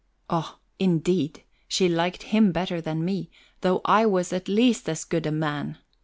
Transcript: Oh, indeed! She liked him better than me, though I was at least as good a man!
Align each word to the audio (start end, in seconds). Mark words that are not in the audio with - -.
Oh, 0.31 0.57
indeed! 0.79 1.43
She 1.67 1.87
liked 1.87 2.23
him 2.23 2.51
better 2.51 2.81
than 2.81 3.05
me, 3.05 3.29
though 3.59 3.81
I 3.85 4.07
was 4.07 4.33
at 4.33 4.47
least 4.47 4.89
as 4.89 5.03
good 5.05 5.27
a 5.27 5.31
man! 5.31 5.77